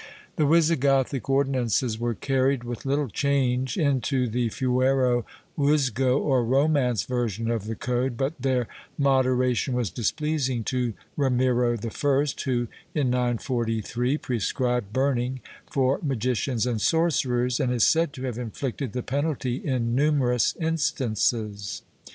The 0.35 0.47
Wisigothic 0.47 1.29
ordinances 1.29 1.99
were 1.99 2.15
carried, 2.15 2.63
with 2.63 2.87
little 2.87 3.07
change, 3.07 3.77
into 3.77 4.27
the 4.27 4.49
Fuero 4.49 5.25
Juzgo, 5.55 6.17
or 6.17 6.43
Romance 6.43 7.03
version 7.03 7.51
of 7.51 7.65
the 7.65 7.75
code, 7.75 8.17
but 8.17 8.41
their 8.41 8.67
modera 8.99 9.55
tion 9.55 9.75
was 9.75 9.91
displeasing 9.91 10.63
to 10.63 10.95
Ramiro 11.15 11.73
I, 11.73 12.25
who, 12.45 12.67
in 12.95 13.11
943, 13.11 14.17
prescribed 14.17 14.91
burning 14.91 15.39
for 15.69 15.99
magicians 16.01 16.65
and 16.65 16.81
sorcerers 16.81 17.59
and 17.59 17.71
is 17.71 17.87
said 17.87 18.11
to 18.13 18.23
have 18.23 18.39
inflicted 18.39 18.93
the 18.93 19.03
penalty 19.03 19.57
in 19.57 19.93
numerous 19.93 20.55
instances. 20.59 21.83